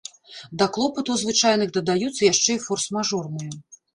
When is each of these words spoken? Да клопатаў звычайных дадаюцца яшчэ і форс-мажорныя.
Да 0.59 0.65
клопатаў 0.77 1.19
звычайных 1.23 1.69
дадаюцца 1.77 2.21
яшчэ 2.31 2.51
і 2.57 2.61
форс-мажорныя. 2.65 3.51